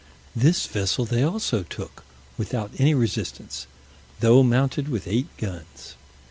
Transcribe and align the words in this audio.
This 0.35 0.65
vessel 0.65 1.05
they 1.05 1.21
also 1.21 1.61
took, 1.61 2.03
without 2.35 2.71
any 2.79 2.95
resistance, 2.95 3.67
though 4.19 4.41
mounted 4.41 4.89
with 4.89 5.07
eight 5.07 5.27
guns. 5.37 5.93